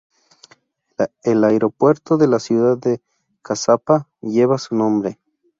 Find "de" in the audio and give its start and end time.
2.17-2.27, 2.75-3.03